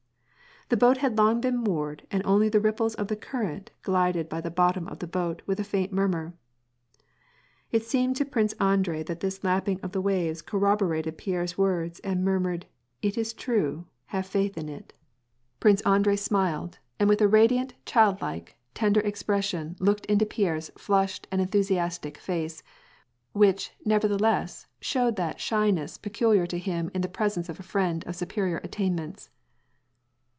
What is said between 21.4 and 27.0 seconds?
enthusiastic face, which, nevertheless, showed that shyness peculiar to him